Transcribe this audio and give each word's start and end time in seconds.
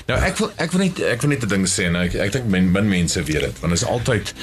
Nou 0.09 0.17
ek 0.25 0.39
wil 0.41 0.49
ek 0.57 0.71
wil 0.73 0.81
net 0.81 0.99
ek 1.05 1.21
wil 1.21 1.29
net 1.29 1.43
'n 1.45 1.51
ding 1.51 1.65
sê 1.69 1.85
en 1.85 1.97
ek 1.99 2.15
ek 2.17 2.31
dink 2.33 2.47
min, 2.49 2.71
min 2.73 2.87
mense 2.89 3.21
weet 3.27 3.43
dit 3.45 3.59
want 3.61 3.73
dit 3.73 3.81
is 3.81 3.85
altyd 3.85 4.33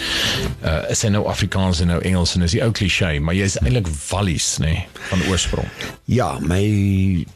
uh 0.62 0.82
is 0.94 1.02
hy 1.02 1.10
nou 1.10 1.24
Afrikaans 1.26 1.80
en 1.82 1.90
nou 1.90 1.98
Engels 2.06 2.36
en 2.36 2.46
is 2.46 2.54
die 2.54 2.62
ou 2.62 2.70
kliseë 2.70 3.18
maar 3.20 3.34
jy's 3.34 3.58
eintlik 3.62 3.90
Wallis 4.10 4.46
nê 4.62 4.70
nee, 4.70 4.86
van 5.10 5.24
oorsprong. 5.26 5.66
Ja, 6.06 6.38
my 6.38 6.62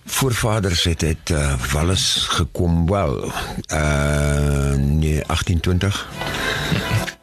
voorvaders 0.07 0.85
het 0.87 1.03
uit 1.03 1.35
uh, 1.35 1.59
Wallis 1.73 2.07
gekom 2.31 2.87
wel 2.91 3.19
uh 3.75 4.79
nee 4.79 5.19
1820. 5.27 6.07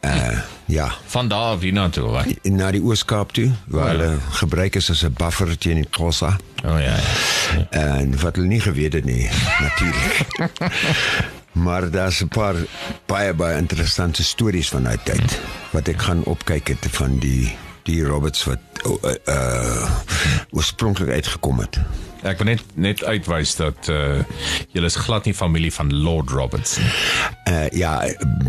Uh 0.04 0.57
ja, 0.68 0.92
Van 1.06 1.28
daar 1.28 1.52
af 1.56 1.60
hiernatoe 1.60 2.08
wat? 2.12 2.26
na 2.44 2.70
die 2.70 2.82
Oos-Kaap 2.82 3.32
toe 3.32 3.50
waar 3.66 3.86
Ja. 3.86 3.90
hulle 3.98 4.18
gebruik 4.30 4.76
is 4.76 4.90
as 4.90 5.02
'n 5.04 5.12
buffer 5.16 5.58
teen 5.58 5.74
die 5.80 5.86
Xhosa. 5.90 6.36
O 6.64 6.68
oh, 6.74 6.80
ja. 6.80 6.96
ja. 7.56 7.66
En 7.70 8.20
wat 8.20 8.36
hulle 8.36 8.48
nie 8.48 8.60
geweet 8.60 8.92
het 8.92 9.04
nie, 9.04 9.28
natuurlik. 9.60 10.26
maar 11.64 11.90
daar's 11.90 12.20
'n 12.22 12.28
paar 12.28 12.54
baie 13.06 13.34
baie 13.34 13.56
interessante 13.56 14.22
stories 14.24 14.68
van 14.68 14.82
daai 14.82 14.98
tyd 15.04 15.40
wat 15.70 15.88
ek 15.88 16.02
gaan 16.02 16.22
opkyk 16.24 16.68
het 16.68 16.86
van 16.90 17.18
die 17.18 17.56
die 17.82 18.02
Roberts 18.04 18.44
wat 18.44 18.58
uh, 18.86 19.14
uh 19.26 19.90
oorspronklik 20.50 21.10
uitgekom 21.10 21.58
het. 21.58 21.78
Ek 22.26 22.40
wil 22.40 22.50
net 22.50 22.62
net 22.74 23.02
uitwys 23.04 23.54
dat 23.58 23.88
uh 23.92 24.22
julle 24.74 24.90
is 24.90 24.98
glad 24.98 25.28
nie 25.28 25.34
familie 25.34 25.72
van 25.72 25.92
Lord 25.94 26.30
Roberts 26.30 26.78
nie. 26.78 26.90
Uh 27.48 27.68
ja, 27.78 27.92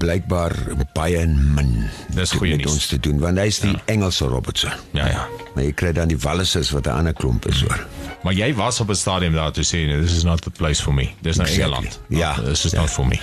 blykbaar 0.02 0.56
baie 0.94 1.26
min. 1.28 1.90
Dis 2.16 2.32
goeie 2.32 2.58
met 2.58 2.66
nuus. 2.66 2.74
ons 2.74 2.88
te 2.88 3.00
doen 3.00 3.20
want 3.20 3.38
hy's 3.38 3.62
die 3.66 3.76
ja. 3.76 3.84
Engelse 3.86 4.26
Roberts. 4.32 4.66
Ja 4.98 5.08
ja. 5.08 5.28
Maar 5.54 5.64
jy 5.64 5.74
kry 5.74 5.94
dan 5.94 6.10
die 6.10 6.20
Wallises 6.20 6.74
wat 6.76 6.88
'n 6.88 6.98
ander 7.04 7.14
klomp 7.14 7.46
is 7.46 7.62
hoor. 7.62 7.86
Maar 8.24 8.34
jy 8.34 8.54
was 8.56 8.80
op 8.80 8.90
'n 8.90 8.96
stadium 8.96 9.34
daar 9.34 9.52
toe 9.52 9.64
sê 9.64 9.72
nee, 9.88 10.02
this 10.02 10.12
is 10.16 10.24
not 10.24 10.42
the 10.42 10.50
place 10.50 10.84
for 10.84 10.94
me. 10.94 11.10
Dis 11.22 11.36
nou 11.38 11.48
Exactly. 11.50 11.74
Engeland. 11.76 12.00
Ja. 12.08 12.34
This 12.34 12.66
is 12.66 12.72
Ja. 12.72 12.80
not 12.80 12.90
for 12.90 13.08
me. 13.08 13.20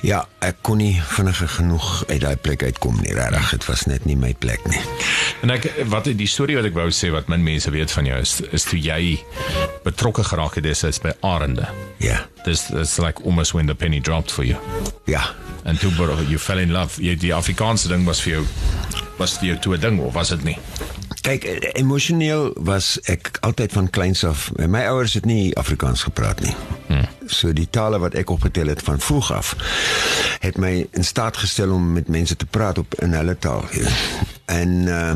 Ja, 0.00 0.28
ek 0.38 0.56
kon 0.60 0.76
nie 0.76 1.02
vinnig 1.06 1.42
genoeg 1.56 2.04
uit 2.06 2.20
daai 2.20 2.36
plek 2.36 2.62
uitkom 2.62 2.98
nie. 3.02 3.12
Regtig, 3.14 3.50
dit 3.50 3.64
was 3.66 3.84
net 3.86 4.04
nie 4.04 4.16
my 4.16 4.34
plek 4.38 4.60
nie. 4.68 4.80
En 5.42 5.50
ek 5.50 5.72
wat 5.86 6.04
die 6.04 6.26
storie 6.26 6.56
wat 6.56 6.64
ek 6.64 6.74
wou 6.74 6.90
sê 6.90 7.10
wat 7.10 7.28
min 7.28 7.42
mense 7.42 7.70
weet 7.70 7.90
van 7.92 8.04
jou 8.04 8.20
is 8.20 8.40
is 8.52 8.62
toe 8.64 8.78
jy 8.80 9.18
betrokke 9.84 10.24
geraak 10.24 10.54
het 10.54 10.64
destyds 10.64 10.98
by 11.00 11.12
Arende. 11.20 11.66
Ja. 11.96 12.26
Dis 12.44 12.70
it's 12.70 12.98
like 12.98 13.22
almost 13.24 13.52
when 13.52 13.66
the 13.66 13.74
penny 13.74 14.00
dropped 14.00 14.30
for 14.32 14.44
you. 14.44 14.56
Ja. 15.04 15.34
En 15.64 15.78
toe 15.78 15.90
bro, 15.92 16.16
you 16.28 16.38
fell 16.38 16.58
in 16.58 16.70
love. 16.72 17.02
Jy 17.02 17.16
die 17.16 17.34
Afrikaanse 17.34 17.88
ding 17.88 18.04
was 18.04 18.20
vir 18.22 18.32
jou 18.32 18.44
was 19.16 19.38
vir 19.38 19.46
jou 19.46 19.58
toe 19.58 19.76
'n 19.76 19.80
ding 19.80 20.00
of 20.00 20.12
was 20.12 20.28
dit 20.28 20.44
nie? 20.44 20.58
Kyk, 21.20 21.44
eh, 21.44 21.70
emosioneel 21.72 22.50
was 22.54 23.00
ek 23.00 23.36
altyd 23.40 23.72
van 23.72 23.90
kleins 23.90 24.24
af. 24.24 24.50
My 24.56 24.86
ouers 24.86 25.14
het 25.14 25.24
nie 25.24 25.56
Afrikaans 25.56 26.02
gepraat 26.02 26.40
nie. 26.40 26.54
Hmm. 26.86 27.08
So 27.26 27.52
die 27.52 27.70
tale 27.70 27.98
wat 27.98 28.14
ek 28.14 28.30
opgetel 28.30 28.66
het 28.66 28.82
van 28.82 29.00
vroeg 29.00 29.32
af 29.32 29.56
het 30.40 30.56
my 30.56 30.86
in 30.90 31.04
staat 31.04 31.36
gestel 31.36 31.70
om 31.70 31.92
met 31.92 32.08
mense 32.08 32.36
te 32.36 32.46
praat 32.46 32.78
op 32.78 32.94
in 32.94 33.12
hulle 33.12 33.38
taal. 33.38 33.64
En 34.44 34.68
uh 34.68 35.12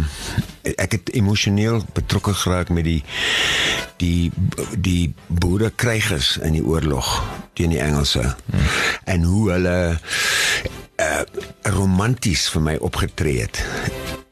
ek 0.61 0.93
het 0.93 1.13
emosioneel 1.17 1.85
betrokke 1.93 2.35
geraak 2.35 2.69
met 2.69 2.85
die 2.85 3.03
die 3.97 4.33
die 4.77 5.15
boerekrygers 5.27 6.37
in 6.37 6.53
die 6.53 6.65
oorlog 6.65 7.23
teen 7.53 7.71
die 7.71 7.81
Engelse. 7.81 8.35
Hmm. 8.51 8.61
En 9.05 9.23
hoe 9.23 9.51
hulle 9.51 9.99
romanties 11.63 12.49
vir 12.51 12.63
my 12.63 12.77
opgetree 12.81 13.41
het. 13.41 13.63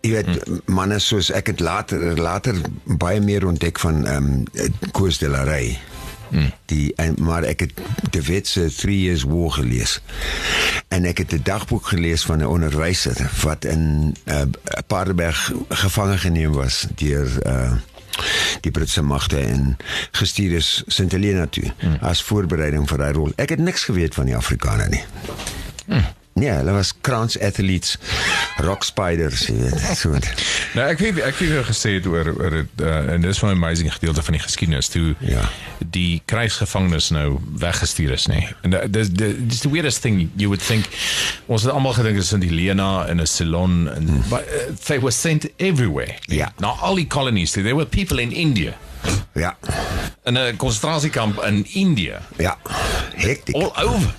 Jy 0.01 0.11
weet 0.15 0.31
hmm. 0.31 0.61
manne 0.67 0.99
soos 1.03 1.31
ek 1.35 1.53
het 1.53 1.61
later 1.61 2.21
later 2.21 2.57
baie 2.85 3.21
meer 3.21 3.47
ontdek 3.47 3.79
van 3.83 4.07
ehm 4.07 4.33
um, 4.57 4.91
Koos 4.93 5.19
de 5.19 5.29
la 5.29 5.43
Rey. 5.43 5.79
Hmm. 6.29 6.53
Die 6.69 6.93
en, 7.01 7.15
maar 7.25 7.43
ek 7.49 7.61
het 7.61 7.73
De 8.11 8.23
Wet 8.23 8.47
se 8.47 8.69
3 8.75 9.01
Years 9.01 9.25
War 9.25 9.51
gelees. 9.51 10.01
En 10.89 11.05
ek 11.05 11.19
het 11.19 11.33
'n 11.33 11.41
dagboek 11.43 11.87
gelees 11.87 12.25
van 12.25 12.39
'n 12.39 12.47
onderwyser 12.47 13.31
wat 13.43 13.65
in 13.65 14.17
uh, 14.25 14.43
Paardeberg 14.87 15.53
gevange 15.69 16.19
geneem 16.19 16.53
was 16.53 16.87
deur 16.95 17.47
uh 17.47 17.73
die 18.61 18.71
Britse 18.71 19.03
magte 19.03 19.39
en 19.39 19.77
gestuur 20.11 20.53
is 20.53 20.83
Sint 20.87 21.13
Helena 21.13 21.47
toe 21.47 21.73
hmm. 21.79 21.99
as 22.01 22.23
voorbereiding 22.23 22.89
vir 22.89 22.99
daai 22.99 23.13
rol. 23.13 23.33
Ek 23.37 23.49
het 23.49 23.59
niks 23.59 23.85
geweet 23.85 24.15
van 24.15 24.27
die 24.27 24.37
Afrikaners 24.37 24.89
nie. 24.89 25.05
Hmm. 25.87 26.05
Nee, 26.39 26.51
hulle 26.51 26.73
was 26.73 26.93
krans 27.01 27.35
athletes, 27.41 27.97
rock 28.63 28.83
spiders, 28.87 29.47
jy 29.49 29.55
weet, 29.59 29.81
so. 30.01 30.15
Nou 30.77 30.85
ek 30.93 30.99
weet 31.03 31.19
ek 31.27 31.35
het 31.43 31.67
gesê 31.67 31.97
het 31.99 32.07
oor 32.07 32.31
oor 32.37 32.51
dit 32.61 32.83
uh, 32.85 33.13
en 33.15 33.21
dis 33.25 33.41
'n 33.43 33.47
amazing 33.57 33.91
gedeelte 33.93 34.23
van 34.23 34.33
die 34.37 34.43
geskiedenis 34.43 34.89
toe 34.89 35.15
Ja. 35.21 35.49
die 35.91 36.23
krygsgevangenes 36.25 37.11
nou 37.11 37.39
weggestuur 37.59 38.13
is 38.13 38.27
nê. 38.27 38.35
Nee. 38.39 38.55
En 38.63 38.91
dis 38.93 39.09
dis 39.11 39.61
the 39.61 39.71
weirdest 39.71 40.01
thing 40.01 40.31
you 40.37 40.49
would 40.49 40.63
think 40.67 40.87
ons 41.47 41.63
het 41.63 41.73
almal 41.73 41.93
gedink 41.93 42.17
is 42.19 42.33
in 42.33 42.41
die 42.41 42.51
Lena 42.53 43.07
en 43.07 43.21
'n 43.21 43.27
Ceylon 43.27 43.89
en 43.95 44.07
hmm. 44.09 44.23
but 44.29 44.45
uh, 44.47 44.75
they 44.85 45.01
were 45.01 45.11
sent 45.11 45.47
everywhere. 45.57 46.15
Ja. 46.27 46.53
Na 46.59 46.69
al 46.69 46.95
die 46.95 47.07
colonies, 47.07 47.51
there 47.53 47.75
were 47.75 47.87
people 47.87 48.21
in 48.23 48.33
India 48.33 48.73
Ja. 49.35 49.57
in 50.25 50.35
'n 50.39 50.57
konsentrasiekamp 50.57 51.43
in 51.43 51.67
India 51.73 52.21
Ja. 52.37 52.57
Hektiek. 53.17 53.55
all 53.55 53.73
over. 53.85 54.15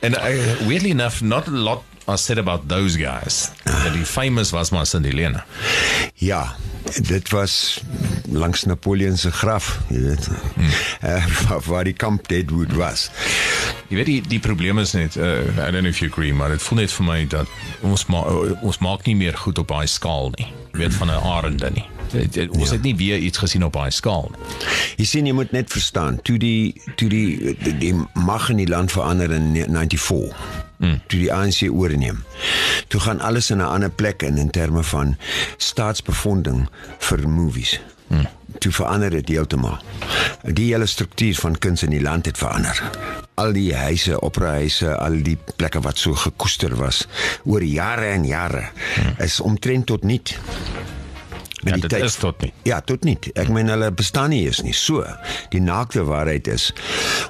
And 0.00 0.16
uh, 0.16 0.66
weirdly 0.66 0.90
enough, 0.90 1.22
not 1.22 1.46
a 1.46 1.50
lot 1.50 1.82
are 2.06 2.18
said 2.18 2.38
about 2.38 2.68
those 2.68 2.96
guys. 2.96 3.50
Dat 3.64 3.92
die 3.92 4.04
famous 4.04 4.50
was 4.50 4.70
maar 4.70 4.86
Cindy 4.86 5.12
Lena. 5.12 5.44
Ja, 6.14 6.54
dit 7.02 7.30
was 7.30 7.82
langs 8.28 8.64
Napoleon 8.64 9.16
se 9.16 9.32
graf, 9.32 9.80
jy 9.88 10.00
weet. 10.00 10.28
Hmm. 10.54 10.68
Uh, 11.04 11.26
waar, 11.48 11.60
waar 11.64 11.84
die 11.84 11.92
kamp 11.92 12.28
Deadwood 12.28 12.72
was. 12.72 13.10
Jy 13.88 13.96
weet 13.96 14.06
die 14.06 14.20
die 14.28 14.40
probleem 14.40 14.78
is 14.78 14.92
net 14.92 15.16
uh, 15.16 15.40
I 15.48 15.70
don't 15.70 15.84
know 15.84 15.92
if 15.92 15.98
you 15.98 16.10
agree, 16.10 16.34
maar 16.34 16.48
dit 16.48 16.62
voel 16.62 16.84
net 16.84 16.92
vir 16.92 17.08
my 17.08 17.18
dat 17.26 17.58
ons 17.80 18.06
ma 18.12 18.24
ons 18.60 18.78
maak 18.84 19.08
nie 19.08 19.16
meer 19.16 19.36
goed 19.36 19.58
op 19.58 19.72
daai 19.72 19.86
skaal 19.88 20.32
nie. 20.38 20.52
Jy 20.72 20.84
weet 20.84 21.00
van 21.00 21.12
'n 21.12 21.20
arende 21.34 21.70
nie. 21.70 21.93
Ons 22.50 22.68
Ja. 22.68 22.72
het 22.72 22.82
nie 22.82 22.96
weer 22.96 23.18
iets 23.18 23.38
gesien 23.38 23.64
op 23.64 23.72
daai 23.72 23.90
skaal 23.90 24.30
nie. 24.30 24.66
Jy 24.96 25.04
sien 25.04 25.26
jy 25.26 25.32
moet 25.32 25.52
net 25.52 25.70
verstaan, 25.70 26.22
toe 26.22 26.38
die 26.38 26.80
toe 26.96 27.08
die 27.08 27.56
die, 27.62 27.78
die 27.78 27.94
mag 28.14 28.48
in 28.50 28.56
die 28.56 28.68
land 28.68 28.92
verander 28.92 29.30
in 29.30 29.52
94. 29.54 30.34
Hmm. 30.78 31.00
Toe 31.06 31.18
die 31.18 31.32
ANC 31.32 31.70
oorneem. 31.70 32.24
Toe 32.88 33.00
gaan 33.00 33.20
alles 33.20 33.50
in 33.50 33.58
'n 33.58 33.66
ander 33.66 33.90
plek 33.90 34.22
in 34.22 34.36
in 34.36 34.50
terme 34.50 34.82
van 34.82 35.16
staatsbefonding 35.56 36.68
vir 36.98 37.28
movies. 37.28 37.80
Hmm. 38.06 38.26
Toe 38.58 38.72
verander 38.72 39.10
dit 39.10 39.28
heeltemal. 39.28 39.78
Die 40.42 40.72
hele 40.72 40.86
struktuur 40.86 41.34
van 41.34 41.58
kuns 41.58 41.82
in 41.82 41.90
die 41.90 42.02
land 42.02 42.26
het 42.26 42.38
verander. 42.38 42.90
Al 43.34 43.52
die 43.52 43.74
huise, 43.74 44.22
operahuise, 44.22 44.96
al 44.96 45.22
die 45.22 45.38
plekke 45.56 45.80
wat 45.80 45.98
so 45.98 46.14
gekoester 46.14 46.76
was 46.76 47.06
oor 47.44 47.62
jare 47.62 48.06
en 48.06 48.24
jare 48.24 48.68
hmm. 48.94 49.14
is 49.18 49.40
omtrent 49.40 49.86
tot 49.86 50.02
niet. 50.02 50.38
Met 51.64 51.74
Ja, 51.74 51.80
die 51.80 51.88
dit 51.88 51.90
tyd- 51.98 52.04
is 52.04 52.14
tot 52.20 52.40
nie. 52.42 52.52
Ja, 52.68 52.80
tot 52.80 53.04
nie. 53.04 53.18
Ek 53.34 53.48
meen 53.48 53.68
hulle 53.72 53.90
bestaan 53.92 54.30
nie 54.30 54.42
eens 54.46 54.60
nie. 54.62 54.72
So, 54.76 55.04
die 55.50 55.60
naakte 55.60 56.04
waarheid 56.04 56.46
is 56.52 56.72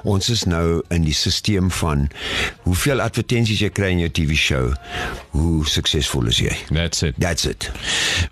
ons 0.03 0.29
is 0.29 0.43
nou 0.45 0.81
in 0.89 1.03
die 1.07 1.13
stelsel 1.15 1.69
van 1.79 2.09
hoeveel 2.65 3.01
advertensies 3.01 3.59
jy 3.63 3.69
kry 3.69 3.91
in 3.95 3.99
jou 4.03 4.09
TV-show, 4.09 4.73
hoe 5.31 5.65
suksesvol 5.67 6.27
is 6.27 6.37
jy. 6.43 6.55
That's 6.69 7.01
it. 7.03 7.15
That's 7.17 7.45
it. 7.45 7.71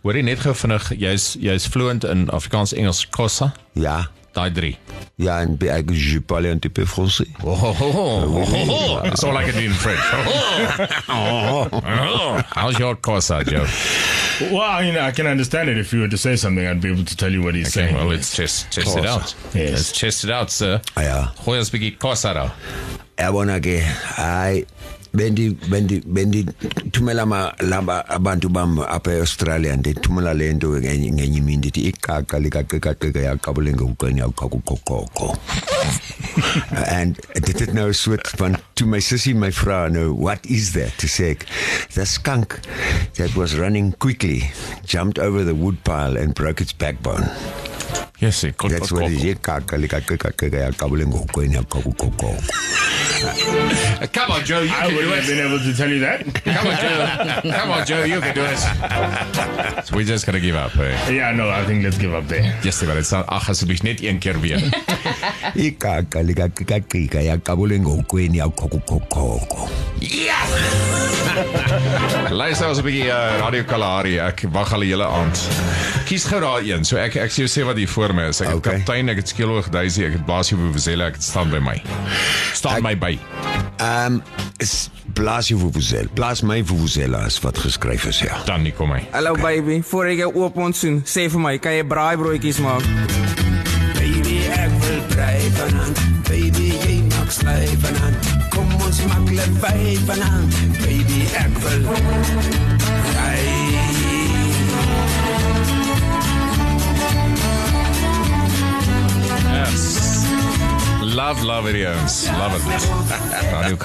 Hoor 0.04 0.16
jy 0.20 0.22
net 0.28 0.40
gou 0.44 0.54
vinnig, 0.54 0.90
jy's 1.00 1.34
jy's 1.40 1.68
fluent 1.68 2.04
in 2.04 2.28
Afrikaans, 2.30 2.74
Engels, 2.74 3.06
Xhosa, 3.10 3.54
Ja. 3.74 4.08
Daai 4.34 4.52
drie. 4.52 4.78
Ja, 5.22 5.40
en 5.46 5.56
by 5.58 5.68
ek 5.70 5.92
je 5.94 6.20
parle 6.20 6.50
un 6.52 6.58
petit 6.60 6.70
peu 6.74 6.86
français. 6.86 7.28
Oh, 7.44 7.54
oh, 7.54 7.76
oh, 7.82 7.96
oh, 7.96 8.44
oh, 8.44 8.70
oh. 8.70 9.02
That's 9.04 9.24
all 9.24 9.38
I 9.38 9.44
can 9.46 9.54
do 9.54 9.66
in 9.66 9.74
French. 9.74 10.00
Oh, 10.12 11.68
oh, 11.70 11.82
oh. 11.84 12.42
How's 12.56 12.80
your 12.80 12.96
Xhosa, 12.96 13.42
uh, 13.42 13.44
Joe? 13.44 13.68
Well, 14.52 14.62
I 14.64 14.82
mean, 14.84 14.98
I 14.98 15.12
can 15.12 15.28
understand 15.28 15.70
it. 15.70 15.78
If 15.78 15.94
you 15.94 16.02
were 16.02 16.08
to 16.10 16.18
say 16.18 16.36
something, 16.36 16.66
I'd 16.66 16.82
be 16.82 16.90
able 16.92 17.06
to 17.06 17.16
tell 17.16 17.32
you 17.32 17.44
what 17.44 17.54
he's 17.56 17.68
Okay, 17.78 17.88
saying. 17.88 17.96
well, 17.96 18.08
let's 18.08 18.36
test, 18.36 18.72
test 18.72 18.98
it 18.98 19.06
out. 19.06 19.36
Yes. 19.54 19.72
Let's 19.72 19.92
test 20.00 20.24
it 20.24 20.32
out, 20.32 20.50
sir. 20.50 20.82
Ja. 20.98 21.32
Gooi 21.46 21.60
ons 21.60 21.70
'n 21.70 21.78
bietjie 21.78 21.98
Xhosa 21.98 22.34
daar. 22.34 22.52
Yabona 25.14 25.36
ke 25.36 25.44
hayi 25.44 25.54
bendi 25.54 25.58
bendi 25.70 26.02
bendi 26.06 26.46
thumela 26.92 27.26
ma 27.26 27.52
laba 27.62 28.04
abantu 28.10 28.50
bam 28.50 28.80
apha 28.80 29.12
eAustralia 29.12 29.76
ndithumela 29.76 30.34
lento 30.34 30.70
ngenye 30.70 31.12
ngenye 31.12 31.38
imini 31.38 31.58
ndithi 31.58 31.82
iqaqa 31.90 32.40
likaqeqaqeqa 32.40 33.20
yaqabule 33.20 33.74
ngeuqeni 33.74 34.20
yaqaqoqoqo 34.20 35.38
and 37.00 37.20
dit 37.46 37.60
het 37.60 37.74
nou 37.74 37.94
soort 37.94 38.28
van 38.38 38.58
toe 38.74 38.88
my 38.88 39.00
sussie 39.00 39.34
my 39.34 39.50
vra 39.52 39.90
nou 39.90 40.14
what 40.16 40.40
is 40.46 40.72
that? 40.74 40.98
To 40.98 41.08
say 41.08 41.38
the 41.94 42.06
skunk 42.06 42.60
that 43.16 43.36
was 43.36 43.56
running 43.58 43.94
quickly 44.00 44.44
jumped 44.86 45.20
over 45.20 45.44
the 45.44 45.56
wood 45.56 45.84
pile 45.84 46.18
and 46.18 46.34
broke 46.34 46.62
its 46.62 46.74
backbone. 46.74 47.30
Yes, 48.20 48.46
kon 48.58 48.72
that's 48.72 48.92
what 48.92 49.12
it 49.12 49.18
is 49.18 49.36
iqaqa 49.36 49.78
likaqeqaqeqa 49.78 50.72
yaqabule 50.72 51.06
ngeuqeni 51.06 51.56
yaqaqoqoqo 51.56 52.93
Come 53.24 54.32
on, 54.32 54.44
Joe, 54.46 54.62
you 54.62 54.70
I 54.74 54.82
can 54.82 54.90
do 54.90 54.96
wouldn't 54.96 55.16
have 55.16 55.24
it. 55.24 55.28
been 55.32 55.46
able 55.48 55.60
to 55.60 55.74
tell 55.74 55.90
you 55.90 56.00
that. 56.02 56.20
Come 56.44 56.68
on, 56.68 56.78
Joe. 56.84 57.52
Come 57.58 57.72
on, 57.72 57.86
Joe, 57.86 58.04
you 58.04 58.20
can 58.22 58.36
do 58.36 58.44
it. 58.44 58.60
So 59.86 59.96
we 59.96 60.04
just 60.04 60.26
gotta 60.26 60.40
give 60.40 60.56
up. 60.56 60.72
Hey. 60.72 61.16
Yeah, 61.16 61.32
no, 61.32 61.50
I 61.50 61.64
think 61.66 61.84
let's 61.84 61.98
give 61.98 62.14
up 62.14 62.28
there. 62.28 62.44
Yes, 62.64 62.82
maar 62.84 62.96
dit 62.96 63.06
sal 63.08 63.24
ag 63.28 63.50
asseblief 63.50 63.82
net 63.84 64.02
een 64.04 64.20
keer 64.20 64.40
weer. 64.40 64.60
iqaqa 65.56 66.24
likaqeqaqeqa 66.24 67.22
yaqabule 67.30 67.78
ngeuqeni 67.80 68.38
yaqaqoqoqo 68.42 69.70
Luister 72.34 72.68
ons 72.70 72.78
'n 72.80 72.84
bietjie 72.86 73.08
uh, 73.10 73.40
Radio 73.42 73.64
Kalahari. 73.66 74.18
Ek 74.22 74.44
wag 74.54 74.74
al 74.74 74.84
die 74.86 74.92
hele 74.94 75.06
aand. 75.08 75.40
Kies 76.06 76.26
gou 76.30 76.40
daai 76.44 76.70
een. 76.72 76.86
So 76.86 76.98
ek 77.02 77.16
ek 77.24 77.32
sê 77.34 77.46
jou 77.46 77.50
sê 77.52 77.66
wat 77.66 77.78
hier 77.80 77.90
voor 77.90 78.14
my 78.14 78.28
is. 78.30 78.42
Ek 78.42 78.48
het 78.52 78.56
Okay. 78.64 78.78
kaptein, 78.78 79.10
ek 79.10 79.18
het 79.24 79.28
Skeelhoog 79.34 79.70
Daisy, 79.74 80.04
ek 80.06 80.14
het 80.20 80.26
Blasie 80.26 80.58
Vuvuzela, 80.58 81.08
ek 81.10 81.16
het 81.18 81.24
staan 81.24 81.50
by 81.50 81.60
my. 81.64 81.82
Staan 82.54 82.82
my 82.86 82.94
by. 82.98 83.13
Ehm 83.78 84.22
is 84.58 84.90
Blasio 85.14 85.58
Vuvuzela. 85.58 86.08
Blas 86.14 86.42
my 86.42 86.64
Vuvuzela 86.64 87.26
is 87.26 87.40
wat 87.40 87.58
geskryf 87.58 88.06
is 88.06 88.20
ja. 88.20 88.38
Dan 88.46 88.62
nie 88.62 88.74
kom 88.74 88.92
hy. 88.92 89.02
Hallo 89.12 89.36
baby, 89.36 89.82
voor 89.84 90.12
ek 90.14 90.24
jou 90.24 90.32
oop 90.44 90.58
ontsoen, 90.58 91.02
sê 91.06 91.28
vir 91.32 91.44
my, 91.44 91.58
kan 91.62 91.76
jy 91.76 91.84
braaibroodjies 91.88 92.62
maak? 92.64 92.86
Baby, 93.98 94.40
ek 94.54 94.78
wil 94.86 95.02
brei 95.14 95.42
vanaand. 95.60 96.04
Baby, 96.30 96.72
jy 96.86 96.98
maak 97.12 97.34
sly 97.34 97.68
vanaand. 97.84 98.32
Kom 98.54 98.72
ons 98.80 99.04
maak 99.10 99.36
lekker 99.36 100.02
vanaand. 100.08 100.60
Baby, 100.86 101.28
ek 101.44 101.62
wil 101.66 101.82
brei. 103.12 103.42
Yes. 109.54 110.13
Love, 111.14 111.44
love 111.44 111.70
videos. 111.72 112.26
Love 112.40 112.56
it. 112.56 113.52
Radio 113.54 113.78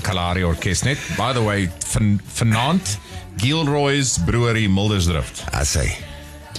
Kalahari, 0.00 0.42
Orkest 0.42 0.84
net. 0.84 0.98
By 1.16 1.32
the 1.32 1.42
way, 1.42 1.68
van 1.92 2.20
vanaand 2.38 2.98
Gilroy's 3.36 4.18
Brewery 4.18 4.68
Mildersdrift. 4.68 5.44
As 5.52 5.74
hy. 5.74 5.96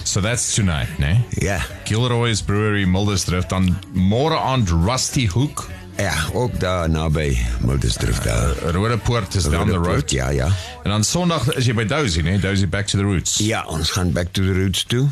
So 0.04 0.20
that's 0.20 0.54
tonight, 0.54 0.98
né? 0.98 1.24
Ja. 1.40 1.60
Gilroy's 1.84 2.42
Brewery 2.42 2.84
Mildersdrift 2.84 3.48
dan 3.48 3.78
môre 3.92 4.36
aand 4.36 4.68
Rusty 4.68 5.26
Hook. 5.26 5.70
Ja, 5.96 6.12
ook 6.32 6.60
daar 6.60 6.90
naby 6.90 7.38
Mildersdrift 7.60 8.24
daar. 8.24 8.52
Rode 8.72 8.98
Poort 8.98 9.34
is 9.34 9.44
down 9.48 9.66
the 9.66 9.72
road. 9.72 9.86
Rodepoort, 9.86 10.10
Ja, 10.10 10.28
ja. 10.28 10.46
En 10.82 10.90
dan 10.90 11.04
Sondag 11.04 11.54
is 11.56 11.64
jy 11.66 11.74
by 11.74 11.84
Dozy, 11.84 12.20
né? 12.20 12.36
Dozy 12.40 12.68
Back 12.68 12.86
to 12.86 12.98
the 12.98 13.04
Roots. 13.04 13.38
Ja, 13.38 13.64
ons 13.66 13.90
gaan 13.90 14.12
back 14.12 14.32
to 14.32 14.42
the 14.42 14.52
roots 14.52 14.84
toe. 14.84 15.08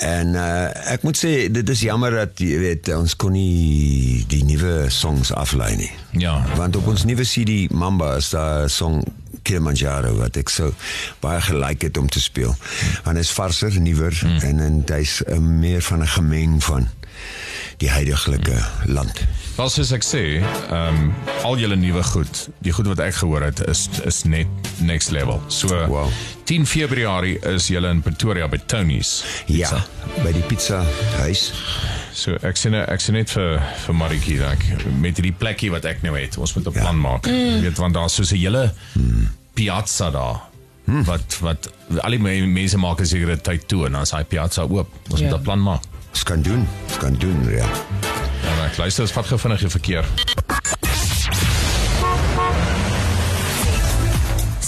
En 0.00 0.34
uh, 0.34 0.92
ek 0.92 1.02
moet 1.04 1.18
sê 1.18 1.32
dit 1.52 1.68
is 1.68 1.80
jammer 1.84 2.14
dat 2.22 2.40
jy 2.40 2.56
weet 2.62 2.88
ons 2.96 3.12
kon 3.20 3.34
nie 3.36 4.24
die 4.32 4.42
nuwe 4.48 4.86
songs 4.88 5.32
aflei 5.36 5.74
nie. 5.76 5.90
Ja. 6.22 6.38
Want 6.56 6.78
op 6.80 6.88
ons 6.88 7.04
nuwe 7.04 7.26
CD 7.28 7.68
Mamba 7.68 8.14
is 8.16 8.30
daar 8.32 8.64
'n 8.64 8.72
song 8.72 9.04
Kilimanjaro 9.42 10.14
wat 10.16 10.36
ek 10.36 10.48
so 10.48 10.72
baie 11.20 11.40
gelike 11.40 11.86
het 11.90 11.98
om 12.00 12.08
te 12.08 12.20
speel. 12.20 12.56
Want 13.04 13.16
hy 13.16 13.24
is 13.24 13.32
varser, 13.32 13.80
nuwer 13.80 14.16
mm. 14.24 14.40
en 14.40 14.60
en 14.60 14.82
hy's 14.88 15.20
uh, 15.26 15.36
meer 15.36 15.82
van 15.82 16.00
'n 16.00 16.14
gemeng 16.16 16.64
van 16.64 16.88
die 17.80 17.88
huidige 17.90 18.38
land. 18.86 19.22
Wel 19.56 19.68
soos 19.72 19.90
ek 19.96 20.04
sê, 20.04 20.20
ehm 20.70 20.98
um, 21.00 21.14
al 21.44 21.56
julle 21.60 21.76
nuwe 21.76 22.02
goed, 22.04 22.48
die 22.64 22.72
goed 22.72 22.86
wat 22.90 23.00
ek 23.04 23.14
gehoor 23.20 23.42
het 23.42 23.60
is 23.68 23.86
is 24.08 24.22
net 24.28 24.46
next 24.84 25.10
level. 25.10 25.40
So 25.48 25.68
Wow. 25.88 26.08
10 26.44 26.66
Februarie 26.66 27.38
is 27.54 27.68
julle 27.68 27.88
in 27.92 28.02
Pretoria 28.02 28.48
by 28.48 28.58
Tony's. 28.66 29.24
Ja, 29.46 29.84
by 30.24 30.32
die 30.32 30.42
pizza 30.48 30.82
huis. 31.20 31.52
So 32.12 32.36
ek 32.42 32.56
sê 32.58 32.70
nou 32.72 32.82
ek 32.88 33.00
sê 33.00 33.12
net 33.16 33.30
vir 33.30 33.60
vir 33.86 33.94
Maritjie 33.94 34.38
dat 34.38 34.52
ek 34.58 34.86
met 35.00 35.16
hierdie 35.16 35.32
plekkie 35.38 35.70
wat 35.70 35.84
ek 35.84 36.02
nou 36.02 36.14
het, 36.18 36.36
ons 36.38 36.54
moet 36.56 36.66
'n 36.68 36.72
plan 36.72 36.98
maak. 37.00 37.26
Jy 37.26 37.60
weet 37.62 37.78
want 37.78 37.94
daar's 37.94 38.14
so 38.14 38.22
'n 38.22 38.36
hele 38.36 38.72
piazza 39.54 40.10
daar. 40.10 40.40
Wat 41.06 41.38
wat 41.40 41.70
al 42.02 42.10
die 42.10 42.18
me- 42.18 42.46
mense 42.46 42.78
maak 42.78 43.00
as 43.00 43.08
sekere 43.10 43.36
tyd 43.40 43.68
toe 43.68 43.86
en 43.86 43.92
dan 43.92 44.02
is 44.02 44.10
daai 44.10 44.24
piazza 44.24 44.62
oop. 44.62 44.88
Ons 45.10 45.20
moet 45.20 45.30
Ja. 45.30 45.36
'n 45.36 45.42
plan 45.42 45.62
maak. 45.62 45.82
Ons 46.10 46.22
kan 46.22 46.42
doen, 46.42 46.68
ons 46.88 46.96
kan 46.98 47.14
doen, 47.22 47.38
ja. 47.50 47.66
En 48.50 48.64
ek 48.66 48.76
luister, 48.80 49.06
ons 49.06 49.14
vat 49.14 49.26
gou 49.30 49.38
vinnig 49.38 49.66
die 49.66 49.72
verkeer. 49.78 50.39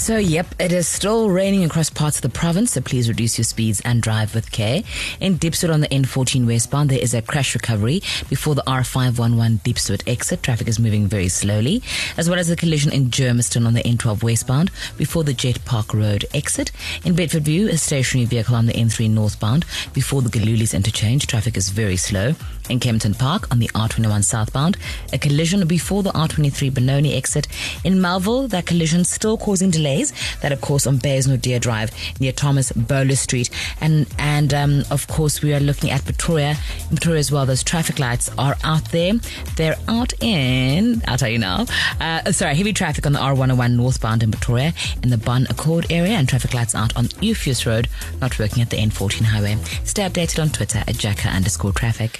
So, 0.03 0.17
yep, 0.17 0.47
it 0.59 0.73
is 0.73 0.85
still 0.85 1.29
raining 1.29 1.63
across 1.63 1.89
parts 1.89 2.17
of 2.17 2.23
the 2.23 2.37
province, 2.37 2.73
so 2.73 2.81
please 2.81 3.07
reduce 3.07 3.37
your 3.37 3.45
speeds 3.45 3.81
and 3.85 4.01
drive 4.01 4.35
with 4.35 4.51
care. 4.51 4.83
In 5.21 5.39
Dipswood 5.39 5.73
on 5.73 5.79
the 5.79 5.87
N14 5.87 6.45
westbound, 6.45 6.89
there 6.89 6.99
is 6.99 7.13
a 7.13 7.21
crash 7.21 7.55
recovery 7.55 8.01
before 8.27 8.53
the 8.53 8.63
R511 8.67 9.61
Dipswood 9.61 10.05
exit. 10.05 10.43
Traffic 10.43 10.67
is 10.67 10.77
moving 10.77 11.07
very 11.07 11.29
slowly, 11.29 11.81
as 12.17 12.29
well 12.29 12.37
as 12.37 12.49
a 12.49 12.57
collision 12.57 12.91
in 12.91 13.11
Germiston 13.11 13.65
on 13.65 13.75
the 13.75 13.83
N12 13.83 14.23
westbound 14.23 14.71
before 14.97 15.23
the 15.23 15.31
Jet 15.31 15.63
Park 15.63 15.93
Road 15.93 16.25
exit. 16.33 16.73
In 17.05 17.15
Bedford 17.15 17.45
View, 17.45 17.69
a 17.69 17.77
stationary 17.77 18.25
vehicle 18.25 18.55
on 18.55 18.65
the 18.65 18.73
N3 18.73 19.09
northbound 19.09 19.63
before 19.93 20.21
the 20.21 20.29
Galulis 20.29 20.73
interchange. 20.73 21.27
Traffic 21.27 21.55
is 21.55 21.69
very 21.69 21.95
slow. 21.95 22.35
In 22.69 22.79
Kempton 22.79 23.13
Park 23.13 23.51
on 23.51 23.59
the 23.59 23.67
R21 23.69 24.23
southbound, 24.23 24.77
a 25.11 25.17
collision 25.17 25.67
before 25.67 26.01
the 26.01 26.11
R23 26.11 26.73
Benoni 26.73 27.13
exit. 27.13 27.47
In 27.83 27.99
Melville, 27.99 28.47
that 28.49 28.65
collision 28.65 29.03
still 29.03 29.37
causing 29.37 29.69
delays. 29.93 30.13
That, 30.41 30.51
of 30.51 30.61
course, 30.61 30.87
on 30.87 30.97
Baysnor 30.97 31.39
Deer 31.41 31.59
Drive 31.59 31.91
near 32.19 32.31
Thomas 32.31 32.71
Bowler 32.71 33.15
Street. 33.15 33.49
And, 33.81 34.07
and 34.17 34.53
um, 34.53 34.83
of 34.91 35.07
course, 35.07 35.41
we 35.41 35.53
are 35.53 35.59
looking 35.59 35.91
at 35.91 36.03
Pretoria. 36.03 36.55
In 36.89 36.97
Pretoria 36.97 37.19
as 37.19 37.31
well, 37.31 37.45
those 37.45 37.63
traffic 37.63 37.99
lights 37.99 38.29
are 38.37 38.55
out 38.63 38.85
there. 38.91 39.13
They're 39.55 39.77
out 39.87 40.13
in, 40.21 41.01
I'll 41.07 41.17
tell 41.17 41.29
you 41.29 41.39
now. 41.39 41.65
Uh, 41.99 42.31
sorry, 42.31 42.55
heavy 42.55 42.73
traffic 42.73 43.05
on 43.05 43.13
the 43.13 43.19
R101 43.19 43.75
northbound 43.75 44.23
in 44.23 44.31
Pretoria 44.31 44.73
in 45.01 45.09
the 45.09 45.17
Bun 45.17 45.47
Accord 45.49 45.87
area 45.89 46.13
and 46.13 46.27
traffic 46.27 46.53
lights 46.53 46.75
out 46.75 46.95
on 46.95 47.05
Euphus 47.21 47.65
Road, 47.65 47.87
not 48.21 48.37
working 48.39 48.61
at 48.61 48.69
the 48.69 48.77
N14 48.77 49.21
highway. 49.21 49.57
Stay 49.83 50.03
updated 50.03 50.41
on 50.41 50.49
Twitter 50.49 50.83
at 50.87 50.95
Jacka 50.97 51.29
underscore 51.29 51.71
traffic. 51.71 52.19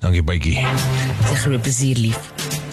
Dankie 0.00 0.22
bytjie. 0.22 0.54
Zeg 1.28 1.42
groot 1.42 1.62
plezier, 1.62 1.96
lief. 1.98 2.67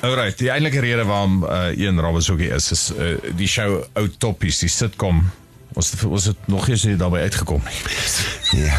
Alright, 0.00 0.38
die 0.38 0.50
eintlike 0.50 0.80
rede 0.80 1.04
waarom 1.04 1.44
uh, 1.44 1.74
een 1.74 2.00
Rabbeshoekie 2.00 2.48
is 2.54 2.70
is 2.70 2.90
uh, 2.94 3.16
die 3.36 3.48
show 3.48 3.82
Oud 3.98 4.18
Toppies, 4.22 4.60
die 4.62 4.70
sitcom. 4.70 5.24
Ons 5.74 5.90
ons 6.06 6.28
het 6.30 6.46
nog 6.46 6.68
eers 6.70 6.84
nie 6.86 6.96
daarbey 6.96 7.24
uitgekom 7.26 7.64
nie. 7.66 8.62
Ja. 8.62 8.78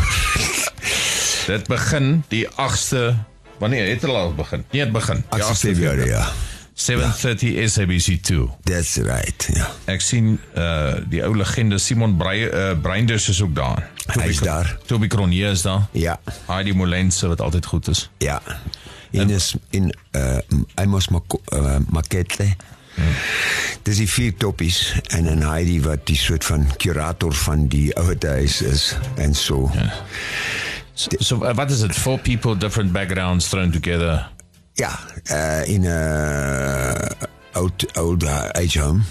Dit 1.49 1.67
begin 1.67 2.23
die 2.31 2.45
8ste 2.47 3.03
wanneer 3.59 3.89
het 3.89 4.01
dit 4.01 4.09
al 4.09 4.31
begin? 4.33 4.63
Nee, 4.71 4.83
dit 4.83 4.93
begin. 4.95 5.23
Die 5.29 5.43
8 5.43 5.59
Februarie, 5.59 6.07
ja. 6.07 6.23
7:30 6.79 7.59
SABC2. 7.67 8.47
That's 8.63 8.95
right, 9.03 9.49
ja. 9.53 9.67
Ek 9.91 9.99
sien 10.01 10.37
uh 10.55 11.01
die 11.11 11.19
ou 11.27 11.33
legende 11.35 11.81
Simon 11.83 12.15
Brei 12.17 12.47
uh, 12.47 12.71
Breinders 12.79 13.27
is 13.29 13.41
ook 13.43 13.55
daar. 13.55 13.89
Hy 14.15 14.29
is 14.31 14.39
daar. 14.39 14.77
Toby 14.87 15.11
Cronje 15.11 15.51
is 15.51 15.67
daar. 15.67 15.89
Ja. 15.91 16.15
Heidi 16.47 16.73
Molense 16.73 17.27
wat 17.27 17.41
altyd 17.41 17.65
goed 17.65 17.91
is. 17.91 18.07
Ja. 18.23 18.39
En 19.11 19.29
is 19.29 19.55
in 19.69 19.93
uh 20.15 20.37
Amos 20.75 21.07
Mak- 21.09 21.39
uh, 21.53 21.77
Makete. 21.89 22.55
Dis 23.83 23.97
die 23.97 24.09
vier 24.09 24.33
toppies 24.37 24.95
en 25.07 25.27
en 25.27 25.41
Heidi 25.47 25.79
wat 25.81 26.05
die 26.05 26.17
soort 26.17 26.43
van 26.45 26.67
curator 26.77 27.33
van 27.33 27.67
die 27.67 27.95
ouete 27.97 28.27
huis 28.27 28.61
is 28.61 28.95
en 29.15 29.33
so. 29.35 29.69
Ja, 29.73 29.93
So, 30.93 31.09
so 31.19 31.35
uh, 31.35 31.53
what 31.55 31.71
is 31.71 31.81
it? 31.81 31.95
Four 31.95 32.17
people, 32.19 32.55
different 32.57 32.91
backgrounds 32.91 33.47
thrown 33.47 33.71
together. 33.71 34.27
ja 34.73 34.99
uh, 35.31 35.63
in 35.67 35.83
uh, 35.83 37.09
old 37.55 37.97
old 37.97 38.23
uh, 38.23 38.49
age 38.51 38.79
home. 38.79 39.01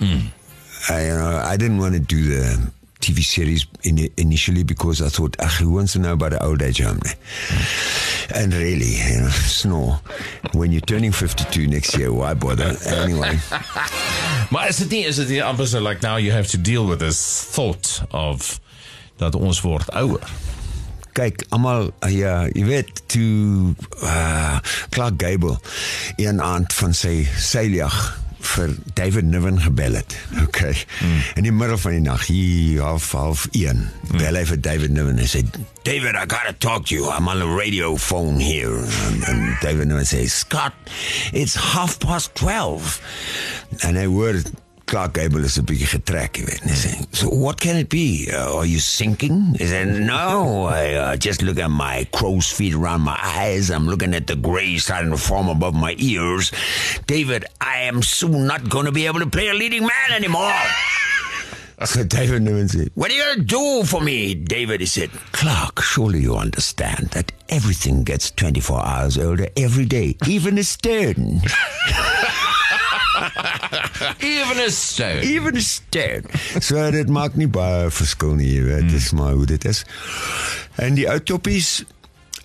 I, 0.00 1.06
you 1.06 1.14
know, 1.14 1.38
I 1.52 1.56
didn't 1.56 1.78
want 1.78 1.94
to 1.94 2.00
do 2.00 2.22
the 2.22 2.58
TV 3.02 3.22
series 3.22 3.66
in, 3.82 4.08
initially 4.16 4.62
because 4.62 5.02
I 5.02 5.08
thought, 5.08 5.36
ach, 5.40 5.58
who 5.58 5.72
wants 5.72 5.92
to 5.92 5.98
know 5.98 6.12
about 6.12 6.30
the 6.30 6.42
old 6.44 6.62
age 6.62 6.80
home? 6.80 7.00
And 8.34 8.54
really, 8.54 8.96
you 8.96 9.20
know, 9.20 9.28
snore. 9.28 10.00
When 10.52 10.72
you're 10.72 10.80
turning 10.80 11.12
52 11.12 11.66
next 11.66 11.96
year, 11.98 12.12
why 12.12 12.34
bother? 12.34 12.76
Anyway. 12.86 13.38
Maar 14.50 14.68
is 14.68 14.76
dit 14.76 14.90
nie 14.90 15.04
is 15.06 15.16
dit 15.16 15.28
nie 15.28 15.42
amper 15.44 15.66
so 15.66 15.80
like 15.80 16.02
now 16.02 16.16
you 16.16 16.32
have 16.32 16.48
to 16.48 16.58
deal 16.58 16.86
with 16.86 16.98
this 16.98 17.18
thought 17.54 18.02
of 18.10 18.60
dat 19.16 19.34
ons 19.34 19.60
word 19.64 19.88
ouer. 19.96 20.20
kyk, 21.12 21.44
almal 21.52 21.90
uh, 22.00 22.10
ja, 22.12 22.46
jy 22.52 22.64
weet 22.66 23.02
toe 23.12 23.72
uh, 24.02 24.58
Clark 24.92 25.20
Gable 25.20 25.58
een 26.16 26.40
aand 26.40 26.72
van 26.72 26.96
sy 26.96 27.22
seiljag 27.36 27.96
vir 28.42 28.74
David 28.94 29.24
Niven 29.24 29.60
gebel 29.60 30.00
het. 30.00 30.16
Okay. 30.52 30.76
Mm. 31.00 31.20
In 31.34 31.42
die 31.46 31.52
middel 31.52 31.78
van 31.78 31.94
die 31.96 32.00
nag, 32.00 32.26
hier 32.26 32.82
half 32.82 33.12
half 33.16 33.46
1, 33.56 33.78
mm. 33.78 34.18
bel 34.18 34.36
hy 34.36 34.42
vir 34.50 34.60
David 34.60 34.92
Niven 34.92 35.20
en 35.22 35.30
sê 35.30 35.40
David, 35.86 36.14
I 36.14 36.26
got 36.26 36.44
to 36.46 36.52
talk 36.52 36.86
to 36.86 36.94
you. 36.94 37.08
I'm 37.10 37.28
on 37.28 37.40
the 37.40 37.48
radio 37.48 37.96
phone 37.96 38.38
here. 38.38 38.84
And, 39.06 39.24
and 39.26 39.56
David 39.62 39.88
Niven 39.88 40.06
sê 40.06 40.26
Scott, 40.28 40.74
it's 41.32 41.54
half 41.54 41.98
past 42.02 42.34
12. 42.34 43.00
En 43.88 43.96
hy 43.96 44.06
hoor 44.10 44.42
Clark 44.86 45.14
Gable 45.14 45.44
is 45.44 45.58
'n 45.58 45.64
bietjie 45.64 45.86
getrek, 45.86 46.36
jy 46.36 46.44
weet. 46.44 46.60
En 46.62 46.68
Hy 46.68 47.04
"So 47.12 47.28
what 47.28 47.60
can 47.60 47.76
it 47.76 47.88
be? 47.88 48.28
Uh, 48.30 48.56
are 48.58 48.66
you 48.66 48.78
sinking?" 48.78 49.54
He 49.58 49.66
said, 49.66 49.88
"No, 49.88 50.66
I 50.66 50.94
uh, 50.94 51.16
just 51.16 51.42
look 51.42 51.58
at 51.58 51.70
my 51.70 52.06
crow's 52.12 52.52
feet 52.52 52.74
around 52.74 53.02
my 53.02 53.18
eyes. 53.20 53.70
I'm 53.70 53.88
looking 53.88 54.14
at 54.14 54.26
the 54.26 54.36
gray 54.36 54.78
starting 54.78 55.10
to 55.10 55.18
form 55.18 55.48
above 55.48 55.74
my 55.74 55.94
ears. 55.98 56.52
David, 57.06 57.44
I 57.60 57.88
am 57.88 58.02
soon 58.02 58.46
not 58.46 58.68
going 58.68 58.86
to 58.86 58.92
be 58.92 59.06
able 59.06 59.20
to 59.20 59.30
play 59.30 59.48
a 59.48 59.54
leading 59.54 59.82
man 59.82 60.10
anymore." 60.12 60.52
So 61.84 62.04
David 62.04 62.42
Newman 62.42 62.68
said, 62.68 62.90
What 62.94 63.10
are 63.10 63.14
you 63.14 63.24
going 63.24 63.38
to 63.38 63.44
do 63.44 63.82
for 63.84 64.00
me? 64.00 64.34
David, 64.36 64.78
he 64.80 64.86
said, 64.86 65.10
Clark, 65.32 65.82
surely 65.82 66.20
you 66.20 66.36
understand 66.36 67.08
that 67.10 67.32
everything 67.48 68.04
gets 68.04 68.30
24 68.30 68.86
hours 68.86 69.18
older 69.18 69.48
every 69.56 69.86
day, 69.86 70.14
even 70.28 70.58
a 70.58 70.62
stone. 70.62 71.40
Even 74.18 74.58
a 74.58 74.70
stone. 74.70 75.20
Even 75.20 75.56
a 75.56 75.60
stone. 75.60 76.22
So 76.60 76.90
dit 76.90 77.08
maak 77.08 77.36
nie 77.40 77.48
baie 77.48 77.90
verskil 77.90 78.34
nie, 78.38 78.50
jy 78.56 78.64
weet, 78.68 78.88
dis 78.92 79.10
maar 79.16 79.36
hoe 79.38 79.46
dit 79.46 79.64
is. 79.68 79.84
En 80.80 80.96
die 80.98 81.08
ou 81.10 81.18
toppies 81.20 81.82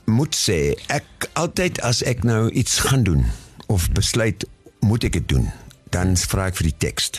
moet 0.07 0.35
sê, 0.35 0.75
ek 0.93 1.29
altyd 1.39 1.81
as 1.87 2.03
ek 2.07 2.23
nou 2.27 2.47
iets 2.51 2.79
gaan 2.87 3.03
doen 3.07 3.25
of 3.67 3.89
besluit 3.91 4.45
moet 4.79 5.03
ek 5.03 5.19
dit 5.19 5.27
doen, 5.35 5.49
dan 5.91 6.15
vra 6.29 6.47
ek 6.51 6.61
vir 6.61 6.71
die 6.71 6.79
teks. 6.87 7.11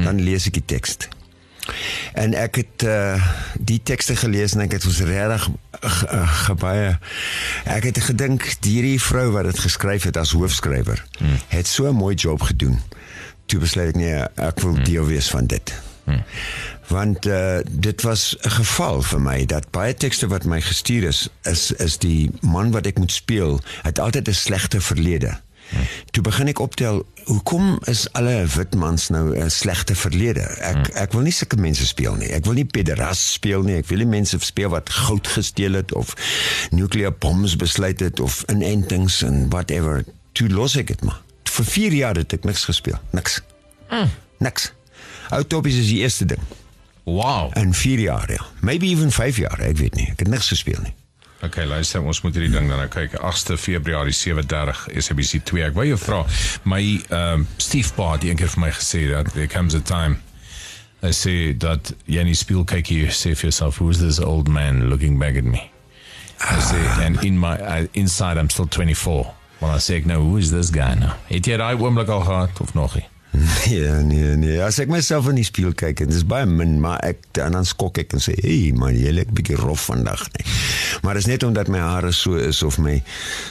Dan 0.00 0.20
lees 0.24 0.46
ek 0.48 0.60
die 0.60 0.68
teks. 0.76 0.96
En 2.12 2.34
ek 2.34 2.60
het 2.62 2.84
uh, 2.88 3.20
die 3.60 3.80
tekste 3.82 4.16
gelees 4.16 4.54
en 4.56 4.64
ek 4.64 4.78
het 4.78 4.86
ons 4.88 5.00
regtig 5.06 5.46
uh, 5.50 6.22
gebaie 6.46 6.96
ek 7.70 7.86
het 7.90 8.00
gedink 8.08 8.46
hierdie 8.64 8.98
vrou 9.00 9.30
wat 9.36 9.48
dit 9.50 9.60
geskryf 9.64 10.08
het 10.08 10.18
as 10.20 10.34
hoofskrywer 10.36 11.04
hmm. 11.18 11.38
het 11.52 11.68
so 11.68 11.88
'n 11.88 11.96
mooi 11.96 12.14
job 12.14 12.42
gedoen. 12.42 12.80
Toe 13.50 13.58
besluit 13.58 13.88
ek 13.90 13.98
nee, 13.98 14.18
ek 14.38 14.60
wil 14.62 14.76
deel 14.86 15.08
wees 15.10 15.30
van 15.32 15.48
dit. 15.50 15.72
Hmm. 16.06 16.22
Want 16.90 17.26
uh, 17.26 17.58
dit 17.70 18.02
was 18.02 18.36
'n 18.40 18.50
geval 18.50 19.02
vir 19.02 19.20
my 19.20 19.46
dat 19.46 19.70
baie 19.70 19.94
tekste 19.94 20.26
wat 20.26 20.44
my 20.44 20.60
gestuur 20.60 21.06
is 21.08 21.28
is 21.42 21.72
is 21.72 21.98
die 21.98 22.30
man 22.40 22.70
wat 22.70 22.86
ek 22.86 22.98
moet 22.98 23.12
speel, 23.12 23.60
het 23.82 23.98
altyd 23.98 24.28
'n 24.28 24.34
slegte 24.34 24.80
verlede. 24.80 25.40
Hmm. 25.70 25.86
Toe 26.10 26.22
begin 26.22 26.48
ek 26.50 26.58
optel, 26.58 27.06
hoekom 27.24 27.78
is 27.86 28.12
alle 28.12 28.46
wit 28.46 28.74
mans 28.74 29.08
nou 29.08 29.36
'n 29.38 29.50
slegte 29.50 29.94
verlede? 29.94 30.46
Ek 30.58 30.88
ek 30.94 31.12
wil 31.12 31.22
nie 31.22 31.32
sulke 31.32 31.56
mense 31.56 31.86
speel 31.86 32.14
nie. 32.14 32.30
Ek 32.30 32.44
wil 32.44 32.54
nie 32.54 32.64
pederas 32.64 33.32
speel 33.32 33.62
nie. 33.62 33.76
Ek 33.76 33.86
wil 33.86 33.98
nie 33.98 34.06
mense 34.18 34.38
speel 34.38 34.68
wat 34.68 34.90
goud 34.90 35.26
gesteel 35.26 35.72
het 35.72 35.94
of 35.94 36.14
nukleêre 36.70 37.14
boms 37.18 37.56
besluit 37.56 38.00
het 38.00 38.20
of 38.20 38.42
inentings 38.46 39.22
en 39.22 39.48
whatever. 39.48 40.04
Toe 40.32 40.48
los 40.48 40.76
ek 40.76 40.86
dit 40.86 41.02
maar. 41.02 41.22
Vir 41.60 41.68
4 41.68 41.92
jaar 41.92 42.16
het 42.16 42.32
ek 42.32 42.46
niks 42.48 42.64
gespeel. 42.64 42.96
Niks. 43.12 43.40
Mm. 43.90 44.08
Niks. 44.40 44.70
Autopies 45.28 45.76
is 45.76 45.90
die 45.90 45.98
eerste 46.00 46.24
ding. 46.24 46.40
Wow. 47.04 47.50
In 47.56 47.74
4 47.74 48.00
jaar 48.00 48.32
ja. 48.32 48.40
Maybe 48.60 48.86
even 48.86 49.12
5 49.12 49.36
jaar, 49.36 49.60
ek 49.60 49.76
weet 49.76 49.94
nie. 49.94 50.08
Ek 50.08 50.24
het 50.24 50.30
niks 50.32 50.48
gespeel 50.48 50.80
nie. 50.80 50.94
Okay, 51.44 51.66
luister, 51.68 52.00
ons 52.00 52.20
moet 52.24 52.36
hierdie 52.36 52.52
ding 52.52 52.68
dan 52.68 52.80
nou 52.80 52.88
kyk. 52.88 53.18
8de 53.20 53.58
Februarie 53.60 54.16
7:30 54.16 54.80
SABC 54.96 55.44
2. 55.44 55.64
Ek 55.68 55.76
wou 55.76 55.84
jou 55.88 56.00
vra, 56.00 56.22
my 56.64 56.80
ehm 56.80 57.44
um, 57.44 57.46
Steve 57.56 57.92
Bar 57.96 58.16
het 58.16 58.24
eendag 58.28 58.52
vir 58.56 58.64
my 58.64 58.72
gesê 58.76 59.04
dat 59.12 59.32
there 59.32 59.48
comes 59.48 59.76
a 59.76 59.80
time 59.80 60.16
I 61.02 61.12
say 61.12 61.52
dat 61.56 61.92
jy 62.04 62.24
nie 62.28 62.36
speel 62.36 62.64
kyk 62.64 62.92
jy 62.92 63.08
sê 63.08 63.32
vir 63.32 63.48
jouself 63.48 63.80
who's 63.80 64.00
this 64.00 64.20
old 64.20 64.48
man 64.48 64.88
looking 64.88 65.18
back 65.20 65.36
at 65.36 65.44
me. 65.44 65.68
I 66.40 66.60
say 66.60 66.80
and 67.04 67.20
in 67.24 67.36
my 67.40 67.56
uh, 67.60 67.86
inside 67.92 68.36
I'm 68.36 68.48
still 68.48 68.68
24. 68.68 69.39
Well 69.60 69.76
I 69.76 69.78
say 69.78 70.02
no, 70.06 70.22
who 70.22 70.36
is 70.36 70.50
this 70.50 70.70
guy 70.70 70.94
now? 70.94 71.16
Het 71.28 71.46
jy 71.46 71.56
daai 71.60 71.76
oomblik 71.76 72.08
al 72.08 72.24
gehad 72.24 72.60
of 72.60 72.74
nog 72.74 72.94
nie? 72.96 73.06
Nee, 73.30 73.88
nee, 74.02 74.36
nee. 74.36 74.56
As 74.62 74.80
ek 74.82 74.88
myself 74.90 75.28
in 75.30 75.36
die 75.38 75.44
spieël 75.46 75.74
kyk 75.78 76.00
en 76.02 76.10
dis 76.10 76.24
baie 76.26 76.48
min, 76.50 76.78
maar 76.82 76.98
ek 77.06 77.38
en 77.44 77.54
dan 77.54 77.68
skok 77.68 78.00
ek 78.02 78.16
en 78.16 78.22
sê, 78.24 78.34
"Hey 78.40 78.72
man, 78.74 78.96
jy 78.96 79.12
lyk 79.14 79.30
bietjie 79.30 79.58
rof 79.60 79.84
vandag." 79.86 80.24
Nee. 80.34 80.46
Maar 81.02 81.14
dis 81.14 81.28
net 81.30 81.42
omdat 81.46 81.68
my 81.68 81.78
hare 81.78 82.12
so 82.12 82.34
is 82.34 82.62
of 82.62 82.78
my 82.78 83.02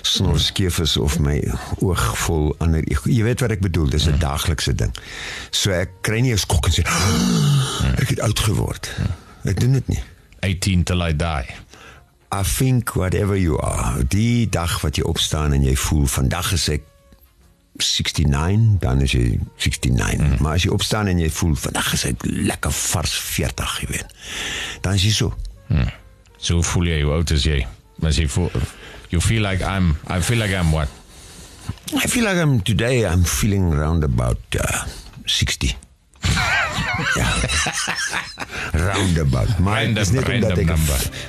snor 0.02 0.40
skeef 0.40 0.80
is 0.80 0.98
of 0.98 1.20
my 1.20 1.40
oog 1.80 2.18
vol 2.26 2.56
ander 2.60 2.84
jy 3.06 3.24
weet 3.24 3.40
wat 3.40 3.52
ek 3.52 3.62
bedoel, 3.62 3.90
dis 3.90 4.08
'n 4.08 4.20
daaglikse 4.20 4.76
ding. 4.76 4.92
So 5.52 5.72
ek 5.72 5.90
kry 6.02 6.20
nie 6.20 6.34
'n 6.34 6.38
skok 6.38 6.66
en 6.66 6.74
sê, 6.74 6.84
"Ek 8.02 8.10
het 8.10 8.20
oud 8.20 8.40
geword." 8.40 8.90
Ek 9.46 9.60
doen 9.60 9.72
dit 9.72 9.88
nie. 9.88 10.04
18 10.42 10.84
till 10.84 11.02
I 11.02 11.16
die. 11.16 11.46
I 12.32 12.44
think 12.44 12.96
whatever 12.96 13.36
you 13.36 13.58
are, 13.58 14.04
die 14.06 14.50
dag 14.50 14.82
wat 14.82 15.00
jy 15.00 15.04
opstaan 15.04 15.54
en 15.54 15.64
jy 15.66 15.74
voel 15.76 16.06
vandag 16.06 16.52
is 16.54 16.68
ek 16.70 16.86
69, 17.80 18.78
dan 18.84 19.02
is 19.02 19.16
jy 19.16 19.40
69. 19.58 20.20
Mm. 20.20 20.36
Maar 20.44 20.60
as 20.60 20.68
jy 20.68 20.74
opstaan 20.76 21.10
en 21.10 21.20
jy 21.20 21.30
voel 21.34 21.56
vandag 21.58 21.94
is 21.98 22.06
ek 22.12 22.26
lekker 22.28 22.76
vars 22.76 23.16
40, 23.32 23.80
jy 23.82 23.90
weet. 23.96 24.14
Dan 24.86 25.00
is 25.00 25.08
jy 25.08 25.16
so. 25.16 25.34
So 26.38 26.62
voel 26.62 26.92
jy 26.92 27.02
hoe 27.02 27.18
oud 27.18 27.34
is 27.36 27.48
jy? 27.50 27.64
As 28.06 28.22
jy 28.22 28.28
voel 28.32 28.54
you 29.10 29.22
feel 29.22 29.42
like 29.42 29.66
I'm 29.66 29.98
I 30.08 30.22
feel 30.22 30.38
like 30.38 30.54
I'm 30.54 30.72
what? 30.72 30.90
I 31.98 32.08
feel 32.08 32.24
like 32.30 32.38
I'm 32.38 32.62
today 32.62 33.06
I'm 33.06 33.24
feeling 33.24 33.74
around 33.74 34.04
about 34.04 34.38
uh, 34.60 34.86
60. 35.26 35.76
ja. 37.16 37.28
Roundabout. 38.94 39.58
Maar 39.60 39.82
het 39.82 39.98
is 39.98 40.12
net 40.12 40.30
omdat 40.30 40.58
ek 40.58 40.70
'n 40.70 40.80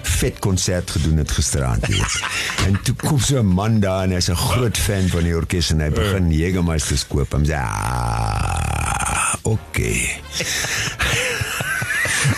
vet 0.02 0.38
konsert 0.38 0.90
gedoen 0.90 1.16
het 1.16 1.30
gisteraand. 1.30 1.86
weet. 1.86 2.20
en 2.66 2.80
toe 2.82 2.94
kom 2.94 3.18
so 3.20 3.38
'n 3.40 3.46
man 3.46 3.80
daar 3.80 4.02
en 4.02 4.10
hy's 4.10 4.28
'n 4.30 4.34
groot 4.36 4.78
fan 4.78 5.08
van 5.08 5.22
die 5.22 5.34
orkes 5.36 5.70
en 5.70 5.80
hy 5.80 5.90
begin 5.90 6.30
Jägermeisters 6.30 7.06
koop. 7.06 7.32
Hom 7.32 7.44
sê, 7.44 7.54
"Ah, 7.54 9.34
okay." 9.42 10.20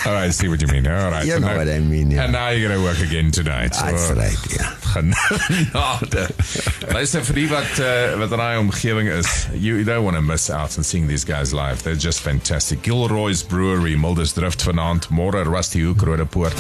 All 0.05 0.13
right, 0.13 0.29
I 0.29 0.33
see 0.33 0.49
what 0.49 0.61
you 0.61 0.71
mean. 0.73 0.87
All 0.87 1.11
right. 1.11 1.25
You 1.27 1.39
know 1.41 1.55
what 1.55 1.69
I 1.69 1.79
mean, 1.81 2.11
yeah. 2.11 2.23
And 2.25 2.33
now 2.33 2.51
you're 2.51 2.69
going 2.69 2.79
to 2.81 2.83
work 2.87 3.01
again 3.03 3.31
tonight. 3.31 3.73
That's 3.73 4.07
So- 4.07 4.15
right, 4.15 4.39
ja. 4.49 4.75
Genade. 4.93 6.27
Luister 6.95 7.25
vir 7.25 7.39
die 7.39 7.47
wat 7.51 7.79
uh, 7.81 8.13
wat 8.21 8.35
in 8.35 8.43
daai 8.43 8.59
omgewing 8.61 9.09
is, 9.09 9.29
you 9.57 9.81
don't 9.89 10.05
want 10.05 10.17
to 10.19 10.23
miss 10.23 10.51
out 10.51 10.77
on 10.79 10.85
seeing 10.85 11.09
these 11.09 11.25
guys 11.25 11.53
live. 11.57 11.83
They're 11.83 11.97
just 11.99 12.21
fantastic. 12.21 12.83
Gilroy's 12.85 13.43
Brewery, 13.43 13.97
Milders 13.97 14.35
Drift 14.37 14.63
vanaand, 14.67 15.09
môre 15.11 15.45
Rusty 15.49 15.83
Hoek 15.87 16.05
Rodepoort. 16.05 16.57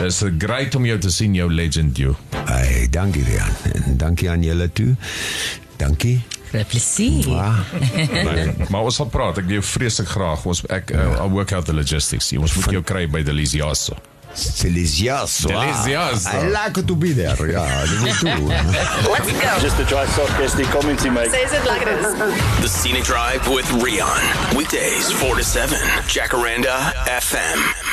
Dis 0.00 0.22
great 0.38 0.74
om 0.78 0.86
jou 0.86 0.98
te 1.02 1.10
sien, 1.10 1.34
jou 1.34 1.48
legend 1.52 1.98
you. 1.98 2.14
Hey, 2.46 2.86
dankie 2.90 3.24
Rian. 3.26 3.52
En 3.74 3.96
dankie 4.00 4.30
aan 4.30 4.42
julle 4.46 4.70
toe. 4.72 4.94
Dankie. 5.80 6.20
Plesier. 6.70 7.26
Ah, 7.36 7.58
Nee, 8.26 8.52
maar 8.70 8.86
ons 8.86 8.96
sal 8.96 9.10
praat. 9.12 9.40
Ek 9.42 9.48
wil 9.48 9.58
jou 9.58 9.66
vreeslik 9.74 10.08
graag. 10.14 10.44
Ons 10.48 10.62
ek 10.72 10.94
uh, 10.94 11.08
I'll 11.18 11.32
work 11.34 11.52
out 11.52 11.66
the 11.68 11.74
logistics. 11.76 12.30
Ons 12.38 12.54
moet 12.60 12.78
jou 12.78 12.84
kry 12.86 13.04
by 13.10 13.24
Deliciaso. 13.26 13.98
Delicioso. 14.34 15.48
ah. 15.52 15.64
Delicioso. 15.64 16.28
I 16.28 16.48
like 16.48 16.84
to 16.86 16.94
be 16.96 17.12
there. 17.14 17.50
Ja, 17.50 17.66
dit 17.84 18.00
moet 18.00 18.18
toe. 18.18 19.60
Just 19.60 19.76
to 19.76 19.84
try 19.84 20.06
soft 20.06 20.36
guest 20.38 20.70
commenting, 20.70 21.12
mate. 21.12 21.30
Says 21.30 21.52
it 21.52 21.64
like 21.64 21.82
it 21.82 21.88
is. 21.88 22.14
The 22.60 22.68
Scenic 22.68 23.04
Drive 23.04 23.48
with 23.48 23.70
Rion. 23.82 24.20
Weekdays 24.56 25.10
4 25.12 25.36
to 25.36 25.42
7. 25.44 25.78
Jacaranda 26.06 26.92
FM. 27.06 27.85